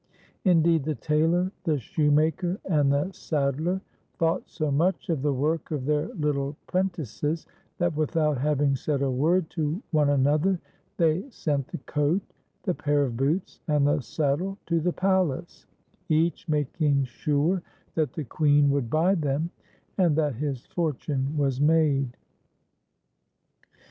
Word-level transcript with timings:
Indeed 0.45 0.85
the 0.85 0.95
tailor, 0.95 1.51
the 1.63 1.77
shoemaker, 1.77 2.59
and 2.65 2.91
the 2.91 3.11
saddler 3.11 3.81
thought 4.15 4.49
so 4.49 4.71
much 4.71 5.09
of 5.11 5.21
the 5.21 5.31
work 5.31 5.69
of 5.69 5.85
their 5.85 6.07
little 6.15 6.57
prentices, 6.65 7.45
that 7.77 7.95
without 7.95 8.39
having 8.39 8.75
said 8.75 9.03
a 9.03 9.11
word 9.11 9.51
to 9.51 9.79
one 9.91 10.09
another, 10.09 10.59
they 10.97 11.19
1 11.19 11.21
28 11.21 11.21
TIPS 11.21 11.21
Y 11.21 11.21
'S 11.21 11.21
S/L 11.21 11.21
I 11.21 11.21
'ER 11.21 11.21
BELL, 11.21 11.31
sent 11.31 11.67
the 11.67 11.91
coat, 11.91 12.21
the 12.63 12.73
pair 12.73 13.03
of 13.03 13.15
boots, 13.15 13.59
and 13.67 13.85
the 13.87 13.99
saddle 13.99 14.57
to 14.65 14.79
the 14.79 14.91
palace, 14.93 15.67
each 16.09 16.49
making 16.49 17.03
sure 17.03 17.61
that 17.93 18.13
the 18.13 18.23
Queen 18.25 18.71
would 18.71 18.89
buy 18.89 19.13
them, 19.13 19.51
and 19.99 20.15
that 20.15 20.33
his 20.33 20.65
fortune 20.65 21.37
was 21.37 21.61
made. 21.61 22.17